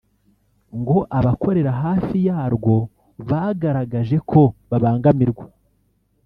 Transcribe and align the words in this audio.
ngo 0.79 0.97
abakorera 1.17 1.71
hafi 1.83 2.17
yarwo 2.27 2.75
bagaragaje 3.29 4.17
ko 4.29 4.41
babangamirwa 4.69 5.45